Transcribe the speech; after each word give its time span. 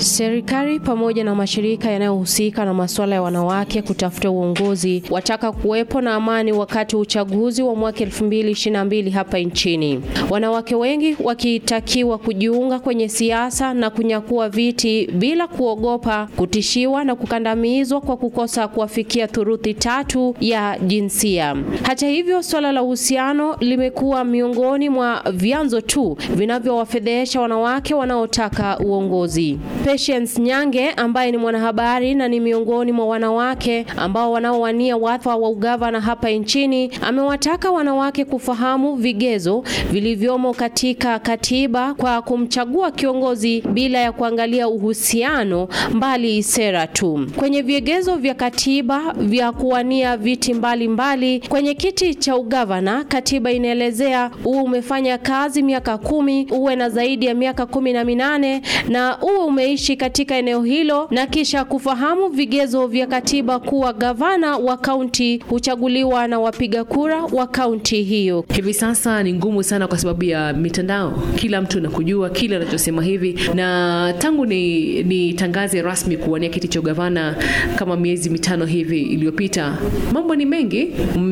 Serikali 0.00 0.80
pamoja 0.80 1.24
na 1.24 1.34
mashirika 1.34 1.90
yanayohusika 1.90 2.64
na 2.64 2.74
masuala 2.74 3.14
ya 3.14 3.22
wanawake 3.22 3.82
kutafuta 3.82 4.30
uongozi 4.30 5.02
wataka 5.10 5.52
kuwepo 5.52 6.00
na 6.00 6.14
amani 6.14 6.52
wakati 6.52 6.96
wa 6.96 7.02
uchaguzi 7.02 7.62
wa 7.62 7.74
mwaka 7.76 8.04
2022 8.04 9.10
hapa 9.10 9.38
nchini. 9.38 10.00
Wanawake 10.30 10.74
wengi 10.74 11.16
wakitakiwa 11.24 12.18
kujiunga 12.18 12.78
kwenye 12.78 13.08
siasa 13.08 13.74
na 13.74 13.90
kunyakua 13.90 14.48
viti 14.48 15.06
bila 15.06 15.46
kuogopa 15.48 16.28
kutishiwa 16.36 17.04
na 17.04 17.14
kukandamizwa 17.14 18.00
kwa 18.00 18.16
kukosa 18.16 18.68
kuwafikia 18.68 19.28
thuruthi 19.28 19.74
tatu 19.74 20.34
ya 20.40 20.78
jinsia. 20.86 21.56
Hata 21.82 22.08
hivyo, 22.08 22.42
suala 22.42 22.72
la 22.72 22.82
uhusiano 22.82 23.56
limekuwa 23.60 24.24
miongoni 24.24 24.88
mwa 24.88 25.22
vyanzo 25.32 25.80
tu 25.80 26.16
vinavyowafedhehesha 26.36 27.40
wanawake 27.40 27.94
wanaotaka 27.94 28.78
uongozi. 28.78 29.58
Patience 29.90 30.40
Nyange 30.42 30.90
ambaye 30.90 31.30
ni 31.30 31.36
mwanahabari 31.36 32.14
na 32.14 32.28
ni 32.28 32.40
miongoni 32.40 32.92
mwa 32.92 33.06
wanawake 33.06 33.86
ambao 33.96 34.32
wanaowania 34.32 34.96
wadhifa 34.96 35.36
wa 35.36 35.48
ugavana 35.48 36.00
hapa 36.00 36.30
nchini 36.30 36.90
amewataka 37.02 37.70
wanawake 37.70 38.24
kufahamu 38.24 38.94
vigezo 38.96 39.64
vilivyomo 39.92 40.54
katika 40.54 41.18
katiba 41.18 41.94
kwa 41.94 42.22
kumchagua 42.22 42.90
kiongozi 42.90 43.60
bila 43.60 43.98
ya 43.98 44.12
kuangalia 44.12 44.68
uhusiano 44.68 45.68
mbali 45.94 46.42
sera 46.42 46.86
tu. 46.86 47.26
Kwenye 47.36 47.62
vigezo 47.62 48.16
vya 48.16 48.34
katiba 48.34 49.14
vya 49.18 49.52
kuwania 49.52 50.16
viti 50.16 50.54
mbalimbali 50.54 51.36
mbali, 51.38 51.48
kwenye 51.48 51.74
kiti 51.74 52.14
cha 52.14 52.36
ugavana 52.36 53.04
katiba 53.04 53.52
inaelezea 53.52 54.30
uwe 54.44 54.62
umefanya 54.62 55.18
kazi 55.18 55.62
miaka 55.62 55.98
kumi, 55.98 56.46
uwe 56.50 56.76
na 56.76 56.90
zaidi 56.90 57.26
ya 57.26 57.34
miaka 57.34 57.66
kumi 57.66 57.92
na 57.92 58.04
minane 58.04 58.62
na 58.88 59.18
uwe 59.22 59.38
umeishi 59.38 59.79
katika 59.88 60.36
eneo 60.36 60.62
hilo 60.62 61.08
na 61.10 61.26
kisha 61.26 61.64
kufahamu 61.64 62.28
vigezo 62.28 62.86
vya 62.86 63.06
katiba 63.06 63.58
kuwa 63.58 63.92
gavana 63.92 64.56
wa 64.56 64.76
kaunti 64.76 65.42
huchaguliwa 65.48 66.28
na 66.28 66.40
wapiga 66.40 66.84
kura 66.84 67.22
wa 67.24 67.46
kaunti 67.46 68.02
hiyo. 68.02 68.44
Hivi 68.54 68.74
sasa 68.74 69.22
ni 69.22 69.32
ngumu 69.32 69.62
sana 69.62 69.88
kwa 69.88 69.98
sababu 69.98 70.24
ya 70.24 70.52
mitandao, 70.52 71.22
kila 71.36 71.60
mtu 71.62 71.78
anakujua 71.78 72.30
kile 72.30 72.56
anachosema 72.56 73.02
hivi, 73.02 73.38
na 73.54 74.14
tangu 74.18 74.46
ni 74.46 75.02
nitangaze 75.02 75.82
rasmi 75.82 76.16
kuwania 76.16 76.48
kiti 76.48 76.68
cha 76.68 76.80
gavana 76.80 77.36
kama 77.76 77.96
miezi 77.96 78.30
mitano 78.30 78.66
hivi 78.66 79.00
iliyopita, 79.02 79.78
mambo 80.12 80.34
ni 80.36 80.46
mengi. 80.46 80.88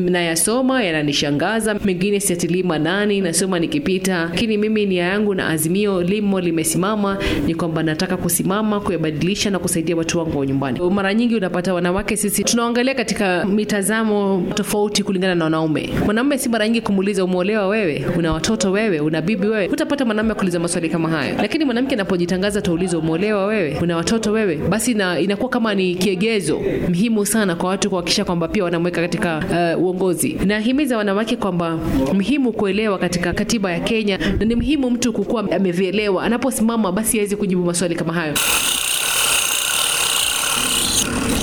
Nayasoma, 0.09 0.83
yananishangaza, 0.83 1.73
mengine 1.85 2.19
siatilii 2.19 2.63
manani, 2.63 3.21
nasoma 3.21 3.59
nikipita, 3.59 4.17
lakini 4.23 4.57
mimi 4.57 4.85
nia 4.85 5.03
yangu 5.03 5.33
na 5.35 5.47
azimio 5.49 6.01
limo 6.03 6.39
limesimama, 6.39 7.17
ni 7.45 7.55
kwamba 7.55 7.83
nataka 7.83 8.17
kusimama 8.43 8.79
kuyabadilisha 8.79 9.49
na 9.49 9.59
kusaidia 9.59 9.95
watu 9.95 10.19
wangu 10.19 10.39
wa 10.39 10.45
nyumbani. 10.45 10.79
Mara 10.89 11.13
nyingi 11.13 11.35
unapata 11.35 11.73
wanawake 11.73 12.17
sisi 12.17 12.43
tunaangalia 12.43 12.95
katika 12.95 13.45
mitazamo 13.45 14.43
tofauti 14.53 15.03
kulingana 15.03 15.35
na 15.35 15.43
wanaume. 15.43 15.89
Mwanamume 16.05 16.37
si 16.37 16.49
mara 16.49 16.65
nyingi 16.67 16.81
kumuuliza 16.81 17.23
umeolewa 17.23 17.67
wewe, 17.67 18.05
una 18.17 18.33
watoto 18.33 18.71
wewe, 18.71 18.99
una 18.99 19.21
bibi 19.21 19.47
wewe, 19.47 19.67
hutapata 19.67 20.05
mwanamume 20.05 20.33
kuuliza 20.35 20.59
maswali 20.59 20.89
kama 20.89 21.09
hayo. 21.09 21.35
Lakini 21.41 21.65
mwanamke 21.65 21.95
anapojitangaza 21.95 22.61
tauliza 22.61 22.97
umeolewa 22.97 23.45
wewe, 23.45 23.77
una 23.81 23.95
watoto 23.97 24.31
wewe, 24.31 24.55
basi 24.57 24.93
na, 24.93 25.19
inakuwa 25.19 25.49
kama 25.49 25.75
ni 25.75 25.95
kiegezo 25.95 26.59
muhimu 26.89 27.25
sana 27.25 27.55
kwa 27.55 27.69
watu 27.69 27.89
kuhakikisha 27.89 28.25
kwamba 28.25 28.47
pia 28.47 28.63
wanamweka 28.63 29.01
katika 29.01 29.43
uh, 29.77 29.83
uongozi. 29.83 30.37
Nahimiza 30.45 30.97
wanawake 30.97 31.35
kwamba 31.35 31.77
muhimu 32.13 32.51
kuelewa 32.53 32.97
katika 32.97 33.33
katiba 33.33 33.71
ya 33.71 33.79
Kenya 33.79 34.17
na 34.39 34.45
ni 34.45 34.55
muhimu 34.55 34.89
mtu 34.91 35.13
kukuwa 35.13 35.51
amevielewa 35.51 36.23
anaposimama, 36.23 36.91
basi 36.91 37.17
aweze 37.19 37.35
kujibu 37.35 37.65
maswali 37.65 37.95
kama 37.95 38.13
hayo. 38.13 38.18
太 38.19 38.33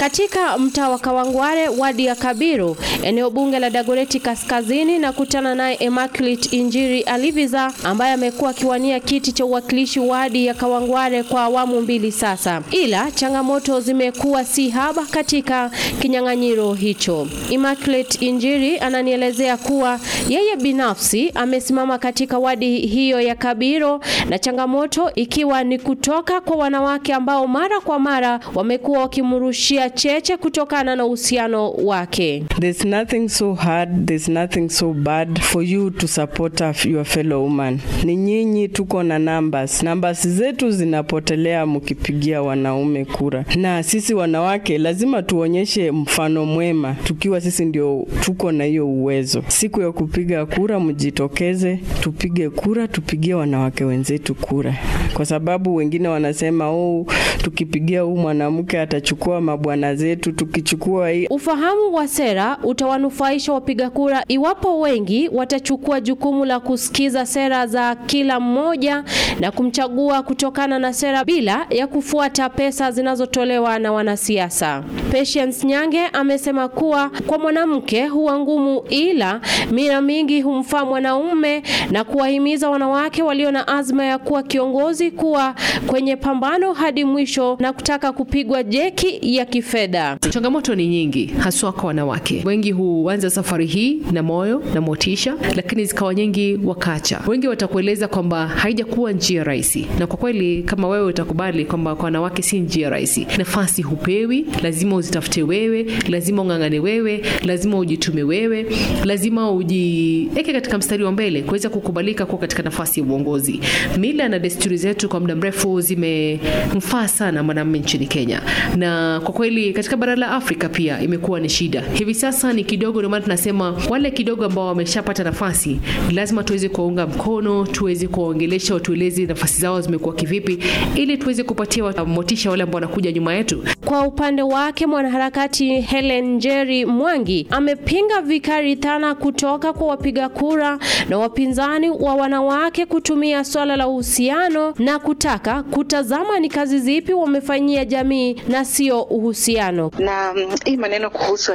Katika 0.01 0.59
mtaa 0.59 0.89
wa 0.89 0.99
Kawangware, 0.99 1.69
wadi 1.69 2.05
ya 2.07 2.15
Kabiru, 2.15 2.77
eneo 3.03 3.31
bunge 3.31 3.59
la 3.59 3.71
Dagoreti 3.71 4.21
Kaskazini, 4.21 4.99
na 4.99 5.13
kutana 5.13 5.55
naye 5.55 5.75
Immaculate 5.75 6.57
Injiri 6.57 7.01
Aliviza 7.03 7.73
ambaye 7.85 8.13
amekuwa 8.13 8.51
akiwania 8.51 9.01
kiti 9.01 9.33
cha 9.33 9.45
uwakilishi 9.45 10.01
wadi 10.01 10.47
ya 10.47 10.55
Kawangware 10.55 11.23
kwa 11.23 11.43
awamu 11.43 11.81
mbili 11.81 12.13
sasa, 12.13 12.63
ila 12.71 13.11
changamoto 13.11 13.81
zimekuwa 13.81 14.45
si 14.45 14.69
haba 14.71 15.03
katika 15.07 15.71
kinyang'anyiro 16.01 16.75
hicho. 16.75 17.29
Immaculate 17.51 18.27
Injiri 18.27 18.79
ananielezea 18.79 19.57
kuwa 19.57 20.01
yeye 20.29 20.57
binafsi 20.57 21.31
amesimama 21.35 21.99
katika 21.99 22.39
wadi 22.39 22.79
hiyo 22.87 23.21
ya 23.21 23.35
Kabiro, 23.35 24.01
na 24.29 24.39
changamoto 24.39 25.11
ikiwa 25.15 25.65
ni 25.65 25.79
kutoka 25.79 26.41
kwa 26.41 26.57
wanawake 26.57 27.15
ambao 27.15 27.47
mara 27.47 27.81
kwa 27.81 27.99
mara 27.99 28.41
wamekuwa 28.55 29.01
wakimrushia 29.01 29.86
cheche 29.91 30.37
kutokana 30.37 30.97
na 30.97 31.05
uhusiano 31.05 31.71
wake. 31.71 32.45
There's 32.61 32.85
nothing 32.85 33.29
so 33.29 33.55
hard, 33.55 34.07
there's 34.07 34.29
nothing 34.29 34.69
so 34.69 34.93
bad 34.93 35.41
for 35.41 35.63
you 35.65 35.91
to 35.91 36.09
support 36.09 36.61
your 36.85 37.05
fellow 37.05 37.43
woman. 37.43 37.81
Ni 38.05 38.17
nyinyi 38.17 38.69
tuko 38.69 39.03
na 39.03 39.19
numbers. 39.19 39.83
Numbers 39.83 40.29
zetu 40.29 40.71
zinapotelea 40.71 41.67
mkipigia 41.67 42.43
wanaume 42.43 43.05
kura, 43.05 43.45
na 43.57 43.83
sisi 43.83 44.15
wanawake 44.15 44.79
lazima 44.79 45.23
tuonyeshe 45.23 45.91
mfano 45.91 46.45
mwema, 46.47 46.97
tukiwa 47.05 47.41
sisi 47.41 47.65
ndio 47.65 48.07
tuko 48.21 48.53
na 48.53 48.65
hiyo 48.65 48.89
uwezo. 48.89 49.43
Siku 49.49 49.81
ya 49.81 49.93
kupiga 49.93 50.47
kura, 50.47 50.81
mjitokeze, 50.81 51.79
tupige 52.01 52.51
kura, 52.51 52.89
tupigie 52.89 53.35
wanawake 53.35 53.85
wenzetu 53.85 54.35
kura, 54.35 54.75
kwa 55.17 55.27
sababu 55.27 55.75
wengine 55.75 56.09
wanasema 56.09 56.71
oh, 56.71 57.07
tukipigia 57.39 58.01
huu 58.03 58.17
mwanamke 58.17 58.81
atachukua 58.81 59.41
mabwana 59.41 59.95
zetu, 59.95 60.33
tukichukua 60.33 61.11
hii. 61.11 61.27
Ufahamu 61.31 61.95
wa 61.95 62.09
sera 62.09 62.59
utawanufaisha 62.63 63.53
wapiga 63.53 63.91
kura 63.91 64.25
iwapo 64.29 64.81
wengi 64.81 65.29
watachukua 65.33 66.01
jukumu 66.01 66.45
la 66.45 66.61
kusikiza 66.61 67.27
sera 67.27 67.67
za 67.67 67.95
kila 67.95 68.41
mmoja 68.41 69.05
na 69.41 69.51
kumchagua 69.53 70.23
kutokana 70.23 70.79
na 70.79 70.93
sera 70.93 71.25
bila 71.25 71.67
ya 71.71 71.87
kufuata 71.87 72.49
pesa 72.49 72.91
zinazotolewa 72.91 73.79
na 73.79 73.93
wanasiasa. 73.93 74.85
Patience 75.13 75.67
Nyange 75.67 76.07
amesema 76.13 76.69
kuwa 76.69 77.11
kwa 77.27 77.39
mwanamke 77.39 78.07
huwa 78.07 78.39
ngumu, 78.39 78.83
ila 78.91 79.41
mira 79.73 80.01
mingi 80.01 80.41
humfaa 80.43 80.85
mwanaume 80.85 81.63
na 81.91 82.05
kuwahimiza 82.05 82.71
wanawake 82.71 83.23
walio 83.23 83.51
na 83.51 83.69
azma 83.69 84.05
ya 84.05 84.19
kuwa 84.19 84.43
kiongozi 84.43 85.06
kuwa 85.11 85.55
kwenye 85.87 86.17
pambano 86.17 86.73
hadi 86.73 87.05
mwisho 87.05 87.57
na 87.61 87.73
kutaka 87.73 88.13
kupigwa 88.13 88.63
jeki 88.63 89.19
ya 89.37 89.45
kifedha. 89.45 90.19
Changamoto 90.31 90.75
ni 90.75 90.87
nyingi, 90.89 91.27
haswa 91.27 91.73
kwa 91.73 91.85
wanawake. 91.85 92.43
Wengi 92.45 92.73
huanza 92.73 93.31
safari 93.31 93.67
hii 93.67 93.99
na 94.13 94.23
moyo 94.23 94.63
na 94.75 94.81
motisha, 94.81 95.35
lakini 95.57 95.85
zikawa 95.85 96.15
nyingi 96.15 96.61
wakacha. 96.65 97.21
Wengi 97.27 97.49
watakueleza 97.49 98.09
kwamba 98.09 98.47
haijakuwa 98.49 99.13
njia 99.13 99.45
rahisi, 99.45 99.87
na 99.99 100.07
kwa 100.07 100.17
kweli 100.17 100.63
kama 100.63 100.89
wewe 100.89 101.07
utakubali 101.07 101.65
kwamba 101.65 101.95
kwa 101.95 102.05
wanawake 102.05 102.43
si 102.43 102.61
njia 102.61 102.91
rahisi. 102.91 103.27
Nafasi 103.39 103.83
hupewi, 103.83 104.47
lazima 104.63 104.97
uzitafute 104.97 105.43
wewe, 105.43 105.87
lazima 106.09 106.43
ung'ang'ane 106.43 106.79
wewe, 106.81 107.23
lazima 107.45 107.79
ujitume 107.79 108.23
wewe, 108.23 108.67
lazima 109.05 109.51
ujiweke 109.53 110.53
katika 110.53 110.79
mstari 110.79 111.05
wa 111.05 111.13
mbele 111.13 111.43
kuweza 111.43 111.69
kukubalika 111.69 112.27
kuwa 112.27 112.39
katika 112.39 112.63
nafasi 112.63 113.01
ya 113.01 113.07
uongozi. 113.07 113.61
Mila 113.99 114.29
na 114.29 114.39
desturi 114.39 114.77
zetu 114.77 114.96
kwa 115.05 115.21
muda 115.21 115.37
mrefu 115.37 115.81
zimemfaa 115.81 117.09
sana 117.09 117.43
mwanamume 117.43 117.79
nchini 117.79 118.07
Kenya, 118.07 118.43
na 118.77 119.21
kwa 119.25 119.35
kweli 119.35 119.73
katika 119.73 119.97
bara 119.97 120.17
la 120.17 120.31
Afrika 120.31 120.69
pia 120.69 121.01
imekuwa 121.03 121.41
ni 121.41 121.49
shida. 121.49 121.83
Hivi 121.95 122.15
sasa 122.15 122.53
ni 122.53 122.65
kidogo, 122.65 122.99
ndio 122.99 123.11
maana 123.11 123.23
tunasema 123.25 123.75
wale 123.91 124.11
kidogo 124.11 124.45
ambao 124.45 124.67
wameshapata 124.67 125.25
nafasi 125.25 125.81
lazima 126.13 126.45
tuweze 126.45 126.69
kuwaunga 126.69 127.07
mkono, 127.07 127.65
tuweze 127.67 128.07
kuwaongelesha, 128.09 128.75
watueleze 128.75 129.27
nafasi 129.27 129.61
zao 129.61 129.81
zimekuwa 129.81 130.15
kivipi, 130.15 130.59
ili 130.95 131.19
tuweze 131.19 131.43
kupatia 131.43 132.05
motisha 132.05 132.51
wale 132.51 132.63
ambao 132.63 132.75
wanakuja 132.75 133.13
nyuma 133.13 133.35
yetu. 133.35 133.65
Kwa 133.85 134.03
upande 134.07 134.43
wake 134.43 134.87
mwanaharakati 134.87 135.81
Helen 135.81 136.35
Njeri 136.35 136.85
Mwangi 136.87 137.47
amepinga 137.51 138.21
vikali 138.21 138.75
dhana 138.75 139.15
kutoka 139.15 139.73
kwa 139.73 139.87
wapiga 139.87 140.29
kura 140.29 140.79
na 141.09 141.19
wapinzani 141.19 141.91
wa 141.91 142.15
wanawake 142.15 142.87
kutumia 142.87 143.45
swala 143.45 143.77
la 143.77 143.89
uhusiano 143.89 144.75
na 144.87 144.99
kutaka 144.99 145.63
kutazama 145.63 146.39
ni 146.41 146.49
kazi 146.49 146.79
zipi 146.79 147.13
wamefanyia 147.13 147.85
jamii 147.85 148.43
na 148.49 148.65
sio 148.65 149.03
uhusiano. 149.03 149.91
Na 149.99 150.35
hii 150.65 150.77
maneno 150.77 151.11
kuhusu 151.11 151.53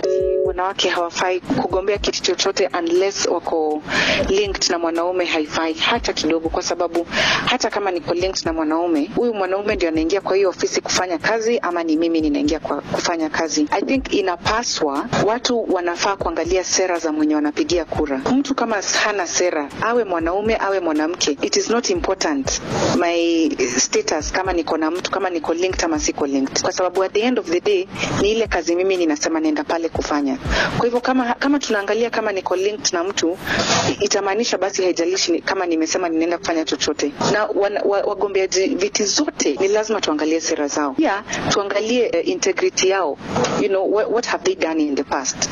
wanawake 0.52 0.90
hawafai 0.90 1.40
kugombea 1.40 1.98
kiti 1.98 2.22
chochote 2.22 2.70
unless 2.80 3.26
wako 3.28 3.82
linked 4.30 4.70
na 4.70 4.80
mwanaume, 4.80 5.26
haifai 5.26 5.74
hata 5.74 6.14
kidogo, 6.14 6.50
kwa 6.50 6.62
sababu 6.64 7.08
hata 7.46 7.70
kama 7.70 7.92
niko 7.92 8.14
linked 8.14 8.46
na 8.46 8.54
mwanaume, 8.54 9.10
huyu 9.16 9.34
mwanaume 9.34 9.76
ndio 9.76 9.90
anaingia 9.90 10.22
kwa 10.22 10.36
hiyo 10.36 10.50
ofisi 10.50 10.82
kufanya 10.82 11.18
kazi, 11.18 11.60
ama 11.60 11.84
ni 11.84 11.98
mimi 11.98 12.22
ninaingia 12.22 12.60
kwa 12.60 12.82
kufanya 12.82 13.30
kazi. 13.30 13.68
I 13.72 13.82
think 13.82 14.14
inapaswa 14.14 15.06
watu 15.26 15.74
wanafaa 15.74 16.16
kuangalia 16.16 16.64
sera 16.64 17.00
za 17.00 17.12
mwenye 17.12 17.36
wanapigia 17.36 17.86
kura. 17.86 18.18
Mtu 18.18 18.56
kama 18.56 18.82
hana 19.04 19.28
sera, 19.28 19.70
awe 19.82 20.04
mwanaume 20.04 20.58
awe 20.60 20.80
mwanamke, 20.80 21.32
it 21.42 21.56
is 21.58 21.70
not 21.70 21.90
important 21.90 22.62
my 23.00 23.50
status, 23.78 24.32
kama 24.32 24.54
niko 24.54 24.78
na 24.78 24.92
mtu, 24.92 25.12
kama 25.12 25.30
niko 25.30 25.54
linked 25.54 25.84
ama 25.86 26.00
siko 26.00 26.26
linked, 26.28 26.62
kwa 26.62 26.72
sababu 26.72 27.04
at 27.04 27.14
the 27.14 27.20
end 27.20 27.40
of 27.40 27.46
the 27.50 27.60
day 27.60 27.88
ni 28.22 28.32
ile 28.32 28.48
kazi 28.48 28.76
mimi 28.76 28.98
ninasema 28.98 29.40
nenda 29.40 29.64
pale 29.64 29.90
kufanya. 29.90 30.38
Kwa 30.78 30.86
hivyo 30.86 31.02
kama 31.02 31.34
kama 31.34 31.60
tunaangalia 31.60 32.10
kama 32.10 32.32
niko 32.32 32.56
linked 32.56 32.94
na 32.94 33.04
mtu, 33.04 33.38
itamaanisha 34.00 34.58
basi 34.58 34.84
haijalishi 34.84 35.42
kama 35.42 35.66
nimesema 35.66 36.10
ninaenda 36.10 36.38
kufanya 36.38 36.66
chochote. 36.66 37.12
Na 37.34 37.44
wagombeaji 38.06 38.60
wa- 38.62 38.68
wa 38.68 38.76
viti 38.76 39.04
zote 39.04 39.58
ni 39.60 39.68
lazima 39.68 40.02
tuangalie 40.02 40.42
sera 40.42 40.68
zao, 40.68 40.94
pia 40.94 41.24
tuangalie 41.50 42.10
uh, 42.10 42.28
integrity 42.28 42.90
yao, 42.90 43.18
you 43.62 43.68
know 43.68 43.94
what, 43.94 44.08
what 44.12 44.26
have 44.28 44.44
they 44.44 44.56
done 44.56 44.84
in 44.84 44.96
the 44.96 45.04
past. 45.04 45.50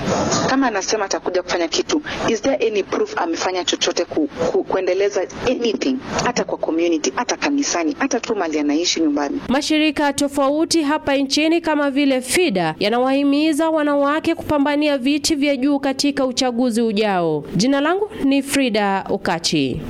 Kama 0.50 0.68
anasema 0.68 1.06
atakuja 1.06 1.44
kufanya 1.44 1.68
kitu, 1.68 2.02
is 2.28 2.42
there 2.42 2.68
any 2.68 2.84
proof 2.84 3.18
amefanya 3.18 3.66
chochote 3.66 4.06
ku, 4.06 4.28
ku, 4.52 4.64
kuendeleza 4.64 5.22
anything, 5.48 5.96
hata 6.26 6.44
kwa 6.44 6.58
community, 6.58 7.14
hata 7.16 7.36
kanisani, 7.38 7.96
hata 8.00 8.20
tu 8.20 8.36
mali 8.36 8.60
anaishi 8.60 9.00
nyumbani. 9.02 9.40
Mashirika 9.48 10.14
tofauti 10.14 10.82
hapa 10.84 11.16
nchini 11.16 11.62
kama 11.62 11.92
vile 11.92 12.22
FIDA 12.22 12.76
yanawahimiza 12.80 13.70
wanawake 13.70 14.36
kupambania 14.80 14.98
viti 14.98 15.36
vya 15.36 15.56
juu 15.56 15.80
katika 15.80 16.26
uchaguzi 16.26 16.82
ujao. 16.82 17.44
Jina 17.56 17.82
langu 17.82 18.10
ni 18.24 18.42
Frida 18.44 19.06
Ukachi. 19.10 19.82